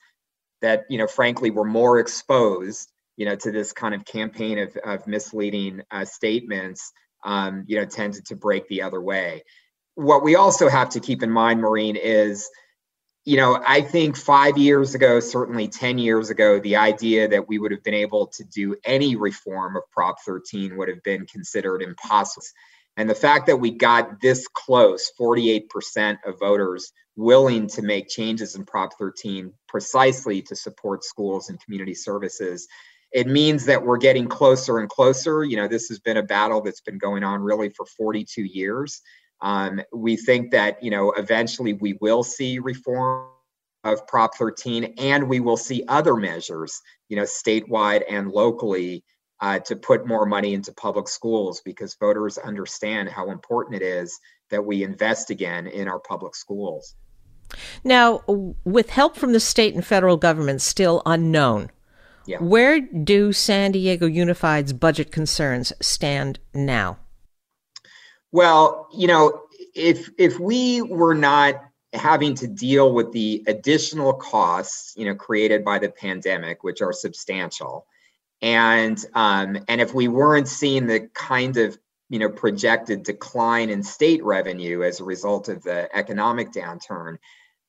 that, 0.61 0.85
you 0.89 0.99
know, 0.99 1.09
frankly, 1.09 1.51
were 1.51 1.65
more 1.65 1.99
exposed, 1.99 2.93
you 3.17 3.27
know, 3.27 3.35
to 3.35 3.51
this 3.51 3.73
kind 3.73 3.93
of 3.93 4.05
campaign 4.05 4.61
of, 4.61 4.77
of 4.85 5.09
misleading 5.09 5.83
uh, 5.91 6.05
statements, 6.05 6.93
um, 7.25 7.65
you 7.67 7.77
know, 7.77 7.87
tended 7.87 8.25
to 8.27 8.37
break 8.37 8.69
the 8.69 8.83
other 8.83 9.01
way. 9.01 9.43
What 9.95 10.23
we 10.23 10.37
also 10.37 10.69
have 10.69 10.91
to 10.91 11.01
keep 11.01 11.23
in 11.23 11.31
mind, 11.31 11.61
Maureen, 11.61 11.97
is 11.97 12.49
you 13.25 13.37
know, 13.37 13.63
I 13.65 13.83
think 13.83 14.17
five 14.17 14.59
years 14.59 14.95
ago, 14.97 15.21
certainly 15.21 15.69
10 15.69 15.99
years 15.99 16.31
ago, 16.31 16.59
the 16.59 16.77
idea 16.77 17.29
that 17.29 17.49
we 17.49 17.59
would 17.59 17.71
have 17.71 17.85
been 17.85 17.95
able 17.95 18.27
to 18.29 18.45
do 18.45 18.75
any 18.85 19.15
reform 19.15 19.77
of 19.77 19.85
Prop 19.93 20.17
13 20.27 20.77
would 20.77 20.89
have 20.89 21.03
been 21.05 21.27
considered 21.27 21.83
impossible. 21.83 22.45
And 22.97 23.09
the 23.09 23.15
fact 23.15 23.47
that 23.47 23.59
we 23.59 23.71
got 23.71 24.21
this 24.21 24.47
close, 24.49 25.11
48% 25.19 26.19
of 26.27 26.39
voters 26.41 26.93
willing 27.15 27.69
to 27.69 27.83
make 27.83 28.09
changes 28.09 28.57
in 28.57 28.65
Prop 28.65 28.99
13 28.99 29.53
precisely 29.69 30.43
to 30.43 30.57
support 30.57 31.05
schools 31.05 31.49
and 31.49 31.63
community 31.63 31.95
services, 31.95 32.67
it 33.13 33.29
means 33.29 33.67
that 33.67 33.85
we're 33.85 33.99
getting 33.99 34.27
closer 34.27 34.79
and 34.79 34.89
closer. 34.89 35.45
You 35.45 35.57
know, 35.57 35.69
this 35.69 35.89
has 35.89 36.01
been 36.01 36.17
a 36.17 36.23
battle 36.23 36.61
that's 36.61 36.81
been 36.81 36.99
going 36.99 37.23
on 37.23 37.41
really 37.41 37.71
for 37.71 37.87
42 37.87 38.43
years. 38.43 39.01
Um, 39.43 39.83
we 39.93 40.17
think 40.17 40.53
that 40.53 40.83
you 40.83 40.91
know 40.91 41.13
eventually 41.13 41.75
we 41.75 41.95
will 42.01 42.23
see 42.23 42.59
reform 42.59 43.29
of 43.85 44.07
Prop 44.07 44.37
13, 44.37 44.95
and 44.99 45.29
we 45.29 45.41
will 45.41 45.57
see 45.57 45.83
other 45.89 46.15
measures, 46.17 46.81
you 47.09 47.17
know, 47.17 47.25
statewide 47.25 48.03
and 48.09 48.31
locally, 48.31 49.05
uh, 49.41 49.59
to 49.59 49.75
put 49.75 50.07
more 50.07 50.25
money 50.25 50.55
into 50.55 50.73
public 50.73 51.09
schools 51.09 51.61
because 51.65 51.97
voters 51.97 52.39
understand 52.39 53.09
how 53.09 53.31
important 53.31 53.83
it 53.83 53.85
is 53.85 54.19
that 54.51 54.65
we 54.65 54.85
invest 54.85 55.31
again 55.31 55.67
in 55.67 55.89
our 55.89 55.99
public 55.99 56.37
schools. 56.37 56.95
Now, 57.83 58.23
with 58.65 58.91
help 58.91 59.17
from 59.17 59.33
the 59.33 59.41
state 59.41 59.75
and 59.75 59.85
federal 59.85 60.17
government 60.17 60.63
still 60.63 61.03
unknown, 61.05 61.71
yeah. 62.25 62.39
where 62.39 62.81
do 62.81 63.33
San 63.33 63.73
Diego 63.73 64.07
Unified's 64.07 64.73
budget 64.73 65.11
concerns 65.11 65.73
stand 65.81 66.39
now? 66.55 66.99
Well, 68.33 68.89
you 68.93 69.07
know, 69.07 69.43
if 69.75 70.11
if 70.19 70.41
we 70.41 70.81
were 70.83 71.15
not 71.15 71.63
having 71.93 72.35
to 72.35 72.49
deal 72.49 72.95
with 72.95 73.13
the 73.13 73.45
additional 73.47 74.15
costs, 74.15 74.95
you 74.97 75.05
know, 75.05 75.15
created 75.15 75.65
by 75.65 75.79
the 75.79 75.91
pandemic, 75.91 76.65
which 76.65 76.81
are 76.81 76.93
substantial, 76.95 77.87
and 78.41 78.99
um, 79.15 79.59
and 79.69 79.81
if 79.83 79.93
we 79.93 80.09
weren't 80.09 80.49
seeing 80.49 80.87
the 80.87 81.09
kind 81.15 81.59
of 81.59 81.79
you 82.09 82.19
know 82.19 82.31
projected 82.31 83.03
decline 83.03 83.69
in 83.69 83.83
state 83.83 84.25
revenue 84.25 84.83
as 84.83 85.01
a 85.01 85.05
result 85.05 85.49
of 85.49 85.63
the 85.63 85.95
economic 85.95 86.53
downturn, 86.53 87.19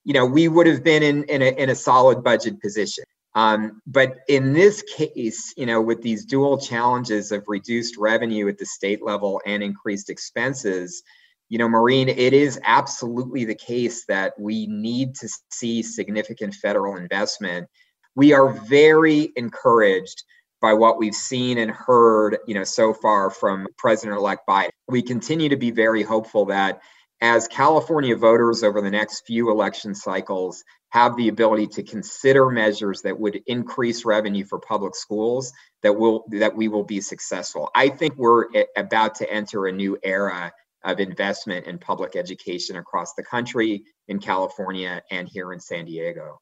you 0.06 0.14
know, 0.14 0.26
we 0.26 0.48
would 0.48 0.68
have 0.68 0.84
been 0.84 1.04
in 1.04 1.24
in 1.26 1.42
a, 1.42 1.62
in 1.62 1.70
a 1.70 1.76
solid 1.76 2.24
budget 2.24 2.62
position. 2.62 3.04
Um, 3.36 3.82
but 3.88 4.20
in 4.28 4.54
this 4.54 4.84
case, 4.96 5.54
you 5.58 5.66
know, 5.66 5.82
with 5.82 6.02
these 6.02 6.26
dual 6.26 6.58
challenges 6.58 7.32
of 7.32 7.44
reduced 7.48 7.98
revenue 7.98 8.48
at 8.48 8.58
the 8.58 8.66
state 8.66 9.04
level 9.04 9.42
and 9.46 9.64
increased 9.64 10.10
expenses, 10.10 11.02
you 11.50 11.58
know, 11.58 11.68
Maureen, 11.68 12.10
it 12.10 12.34
is 12.34 12.60
absolutely 12.64 13.46
the 13.46 13.56
case 13.56 14.06
that 14.06 14.34
we 14.40 14.68
need 14.68 15.16
to 15.16 15.30
see 15.52 15.82
significant 15.82 16.54
federal 16.56 16.96
investment. 16.96 17.68
We 18.16 18.34
are 18.34 18.50
very 18.50 19.32
encouraged 19.36 20.24
by 20.62 20.74
what 20.74 20.98
we've 20.98 21.16
seen 21.16 21.58
and 21.58 21.70
heard, 21.70 22.38
you 22.48 22.54
know, 22.54 22.64
so 22.64 22.94
far 22.94 23.30
from 23.30 23.68
President-elect 23.78 24.48
Biden. 24.48 24.70
We 24.88 25.02
continue 25.02 25.50
to 25.50 25.58
be 25.58 25.72
very 25.72 26.04
hopeful 26.04 26.46
that 26.46 26.82
as 27.20 27.48
California 27.48 28.16
voters 28.16 28.64
over 28.64 28.82
the 28.82 28.92
next 28.92 29.26
few 29.26 29.50
election 29.52 29.94
cycles 29.94 30.64
have 30.94 31.18
the 31.18 31.28
ability 31.28 31.66
to 31.66 31.82
consider 31.82 32.52
measures 32.52 33.02
that 33.02 33.20
would 33.20 33.42
increase 33.48 34.06
revenue 34.06 34.46
for 34.46 34.60
public 34.60 34.94
schools 34.96 35.52
that 35.82 35.92
will 35.92 36.24
that 36.30 36.56
we 36.56 36.68
will 36.68 36.84
be 36.84 37.02
successful. 37.02 37.68
I 37.74 37.90
think 37.90 38.16
we're 38.16 38.46
about 38.78 39.16
to 39.16 39.30
enter 39.30 39.66
a 39.66 39.72
new 39.72 39.98
era 40.04 40.52
of 40.84 41.00
investment 41.00 41.66
in 41.66 41.80
public 41.80 42.16
education 42.16 42.76
across 42.76 43.16
the 43.16 43.24
country 43.24 43.84
in 44.08 44.20
California 44.20 45.02
and 45.10 45.28
here 45.28 45.52
in 45.52 45.60
San 45.60 45.86
Diego. 45.86 46.40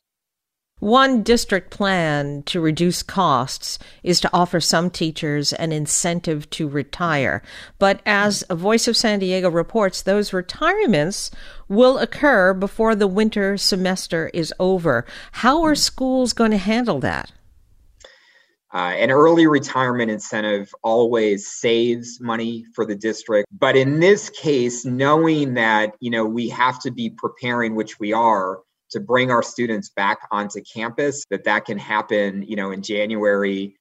One 0.82 1.22
district 1.22 1.70
plan 1.70 2.42
to 2.48 2.60
reduce 2.60 3.04
costs 3.04 3.78
is 4.02 4.20
to 4.22 4.30
offer 4.34 4.60
some 4.60 4.90
teachers 4.90 5.54
an 5.54 5.72
incentive 5.72 6.50
to 6.50 6.68
retire. 6.68 7.44
But 7.78 8.02
as 8.04 8.44
a 8.50 8.56
Voice 8.56 8.88
of 8.88 8.98
San 8.98 9.20
Diego 9.20 9.52
reports, 9.52 10.02
those 10.02 10.34
retirements 10.34 11.30
will 11.70 12.00
occur 12.00 12.56
before 12.56 12.96
the 12.96 13.06
winter 13.06 13.58
semester 13.58 14.32
is 14.34 14.52
over. 14.60 15.06
How 15.34 15.62
are 15.62 15.76
schools 15.76 16.34
going 16.34 16.50
to 16.50 16.58
handle 16.58 17.00
that? 17.02 17.32
Uh, 18.74 18.94
an 18.98 19.12
early 19.12 19.46
retirement 19.46 20.10
incentive 20.10 20.74
always 20.82 21.48
saves 21.48 22.20
money 22.20 22.66
for 22.74 22.88
the 22.88 22.96
district. 22.96 23.48
But 23.52 23.76
in 23.76 24.00
this 24.00 24.32
case, 24.32 24.84
knowing 24.84 25.54
that, 25.54 25.94
you 26.00 26.10
know, 26.10 26.26
we 26.26 26.50
have 26.50 26.80
to 26.80 26.90
be 26.90 27.12
preparing, 27.12 27.76
which 27.76 28.00
we 28.00 28.14
are, 28.14 28.62
to 28.92 29.00
bring 29.00 29.32
our 29.32 29.44
students 29.44 29.90
back 29.90 30.20
onto 30.32 30.62
campus 30.62 31.26
that 31.30 31.44
that 31.46 31.66
can 31.66 31.78
happen 31.78 32.44
you 32.44 32.56
know 32.56 32.72
in 32.72 32.82
january. 32.82 33.76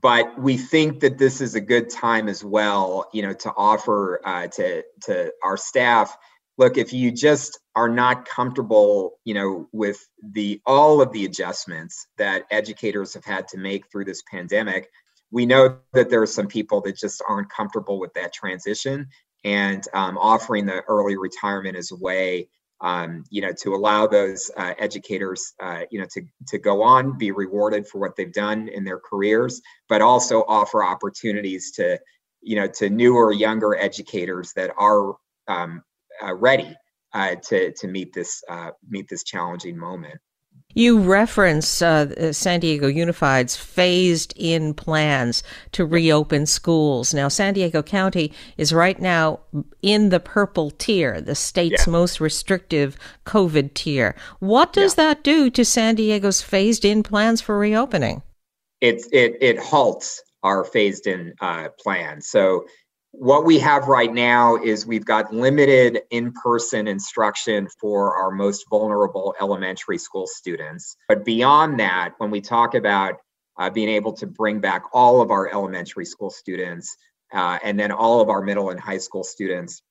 But 0.00 0.40
we 0.40 0.56
think 0.56 1.00
that 1.00 1.18
this 1.18 1.42
is 1.42 1.54
a 1.54 1.60
good 1.60 1.90
time 1.90 2.28
as 2.28 2.42
well 2.42 3.08
you 3.12 3.22
know 3.22 3.34
to 3.34 3.52
offer 3.56 4.20
uh, 4.24 4.46
to 4.48 4.82
to 5.02 5.32
our 5.42 5.56
staff 5.56 6.16
look, 6.58 6.76
if 6.76 6.92
you 6.92 7.10
just 7.10 7.58
are 7.74 7.88
not 7.88 8.28
comfortable, 8.28 9.18
you 9.24 9.34
know, 9.34 9.68
with 9.72 10.06
the 10.22 10.60
all 10.66 11.00
of 11.00 11.12
the 11.12 11.24
adjustments 11.24 12.06
that 12.18 12.44
educators 12.50 13.14
have 13.14 13.24
had 13.24 13.48
to 13.48 13.58
make 13.58 13.90
through 13.90 14.04
this 14.04 14.22
pandemic, 14.30 14.90
we 15.30 15.46
know 15.46 15.78
that 15.92 16.10
there 16.10 16.22
are 16.22 16.26
some 16.26 16.46
people 16.46 16.80
that 16.82 16.96
just 16.96 17.22
aren't 17.28 17.48
comfortable 17.48 17.98
with 17.98 18.12
that 18.14 18.32
transition 18.32 19.08
and 19.44 19.84
um, 19.94 20.18
offering 20.18 20.66
the 20.66 20.82
early 20.82 21.16
retirement 21.16 21.76
as 21.76 21.90
a 21.90 21.96
way 21.96 22.48
um, 22.82 23.24
you 23.30 23.40
know 23.40 23.52
to 23.52 23.74
allow 23.74 24.06
those 24.06 24.50
uh, 24.56 24.74
educators 24.78 25.54
uh, 25.62 25.82
you 25.90 26.00
know 26.00 26.06
to, 26.12 26.22
to 26.48 26.58
go 26.58 26.82
on 26.82 27.16
be 27.16 27.30
rewarded 27.30 27.86
for 27.86 27.98
what 27.98 28.16
they've 28.16 28.32
done 28.32 28.68
in 28.68 28.84
their 28.84 28.98
careers 28.98 29.62
but 29.88 30.02
also 30.02 30.44
offer 30.48 30.84
opportunities 30.84 31.72
to 31.72 31.98
you 32.42 32.56
know 32.56 32.66
to 32.66 32.90
newer 32.90 33.32
younger 33.32 33.76
educators 33.76 34.52
that 34.54 34.72
are 34.78 35.14
um, 35.48 35.82
uh, 36.22 36.34
ready 36.34 36.76
uh, 37.14 37.36
to 37.36 37.72
to 37.72 37.88
meet 37.88 38.12
this 38.12 38.42
uh, 38.48 38.70
meet 38.88 39.08
this 39.08 39.22
challenging 39.22 39.78
moment 39.78 40.20
you 40.74 40.98
reference 40.98 41.82
uh, 41.82 42.32
San 42.32 42.60
Diego 42.60 42.86
Unified's 42.86 43.56
phased 43.56 44.32
in 44.36 44.74
plans 44.74 45.42
to 45.72 45.84
reopen 45.84 46.46
schools. 46.46 47.12
Now, 47.14 47.28
San 47.28 47.54
Diego 47.54 47.82
County 47.82 48.32
is 48.56 48.72
right 48.72 49.00
now 49.00 49.40
in 49.82 50.08
the 50.08 50.20
purple 50.20 50.70
tier, 50.70 51.20
the 51.20 51.34
state's 51.34 51.86
yeah. 51.86 51.92
most 51.92 52.20
restrictive 52.20 52.96
COVID 53.26 53.74
tier. 53.74 54.14
What 54.38 54.72
does 54.72 54.96
yeah. 54.96 55.04
that 55.04 55.24
do 55.24 55.50
to 55.50 55.64
San 55.64 55.94
Diego's 55.94 56.42
phased 56.42 56.84
in 56.84 57.02
plans 57.02 57.40
for 57.40 57.58
reopening? 57.58 58.22
It, 58.80 59.04
it, 59.12 59.36
it 59.40 59.58
halts 59.58 60.22
our 60.42 60.64
phased 60.64 61.06
in 61.06 61.34
uh, 61.40 61.68
plan. 61.78 62.20
So 62.20 62.66
what 63.12 63.44
we 63.44 63.58
have 63.58 63.88
right 63.88 64.12
now 64.12 64.56
is 64.56 64.86
we've 64.86 65.04
got 65.04 65.32
limited 65.32 66.00
in-person 66.10 66.88
instruction 66.88 67.68
for 67.80 68.16
our 68.16 68.30
most 68.30 68.64
vulnerable 68.70 69.34
elementary 69.40 69.98
school 69.98 70.26
students. 70.26 70.96
But 71.08 71.24
beyond 71.24 71.78
that 71.80 72.14
when 72.18 72.30
we 72.30 72.40
talk 72.40 72.74
about 72.74 73.16
uh, 73.58 73.70
being 73.70 73.90
able 73.90 74.14
to 74.14 74.26
bring 74.26 74.60
back 74.60 74.84
all 74.92 75.20
of 75.20 75.30
our 75.30 75.52
elementary 75.52 76.06
school 76.06 76.30
students 76.30 76.96
uh, 77.32 77.58
and 77.62 77.78
then 77.78 77.92
all 77.92 78.20
of 78.20 78.28
our 78.28 78.42
middle 78.42 78.70
and 78.70 78.80
high 78.80 78.98
school 78.98 79.24
students 79.24 79.82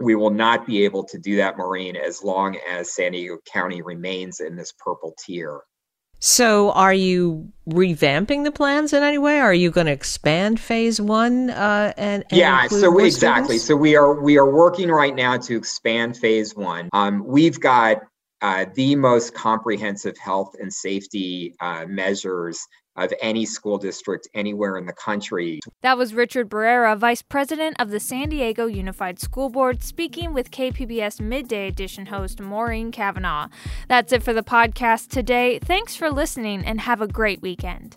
we 0.00 0.14
will 0.14 0.30
not 0.30 0.66
be 0.66 0.84
able 0.84 1.04
to 1.04 1.18
do 1.18 1.36
that 1.36 1.56
maureen 1.56 1.96
as 1.96 2.22
long 2.22 2.56
as 2.68 2.92
san 2.92 3.12
diego 3.12 3.38
county 3.46 3.82
remains 3.82 4.40
in 4.40 4.56
this 4.56 4.72
purple 4.78 5.14
tier 5.24 5.60
so, 6.24 6.70
are 6.70 6.94
you 6.94 7.48
revamping 7.68 8.44
the 8.44 8.52
plans 8.52 8.92
in 8.92 9.02
any 9.02 9.18
way? 9.18 9.40
Are 9.40 9.52
you 9.52 9.72
going 9.72 9.88
to 9.88 9.92
expand 9.92 10.60
phase 10.60 11.00
one? 11.00 11.50
Uh, 11.50 11.92
and, 11.96 12.22
and 12.30 12.38
yeah, 12.38 12.68
so 12.68 12.96
exactly. 13.00 13.58
Students? 13.58 13.64
So 13.64 13.74
we 13.74 13.96
are 13.96 14.22
we 14.22 14.38
are 14.38 14.48
working 14.48 14.88
right 14.88 15.16
now 15.16 15.36
to 15.38 15.56
expand 15.56 16.16
phase 16.16 16.54
one. 16.54 16.90
Um, 16.92 17.26
we've 17.26 17.58
got 17.58 18.02
uh, 18.42 18.66
the 18.74 18.96
most 18.96 19.34
comprehensive 19.34 20.18
health 20.18 20.54
and 20.60 20.72
safety 20.72 21.54
uh, 21.60 21.86
measures 21.88 22.66
of 22.96 23.12
any 23.22 23.46
school 23.46 23.78
district 23.78 24.28
anywhere 24.34 24.76
in 24.76 24.84
the 24.84 24.92
country. 24.92 25.60
That 25.80 25.96
was 25.96 26.12
Richard 26.12 26.50
Barrera, 26.50 26.96
Vice 26.96 27.22
President 27.22 27.76
of 27.78 27.90
the 27.90 28.00
San 28.00 28.28
Diego 28.28 28.66
Unified 28.66 29.18
School 29.18 29.48
Board, 29.48 29.82
speaking 29.82 30.34
with 30.34 30.50
KPBS 30.50 31.20
Midday 31.20 31.68
Edition 31.68 32.06
host 32.06 32.40
Maureen 32.40 32.90
Cavanaugh. 32.92 33.48
That's 33.88 34.12
it 34.12 34.22
for 34.22 34.34
the 34.34 34.42
podcast 34.42 35.08
today. 35.08 35.58
Thanks 35.58 35.96
for 35.96 36.10
listening 36.10 36.66
and 36.66 36.82
have 36.82 37.00
a 37.00 37.08
great 37.08 37.40
weekend. 37.40 37.96